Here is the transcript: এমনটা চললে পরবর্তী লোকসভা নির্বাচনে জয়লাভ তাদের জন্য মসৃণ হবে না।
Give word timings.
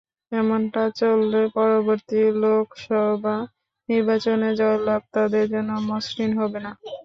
এমনটা 0.31 0.83
চললে 0.99 1.41
পরবর্তী 1.55 2.19
লোকসভা 2.41 3.35
নির্বাচনে 3.89 4.49
জয়লাভ 4.59 5.01
তাদের 5.15 5.45
জন্য 5.53 5.71
মসৃণ 5.89 6.31
হবে 6.39 6.59
না। 6.65 6.71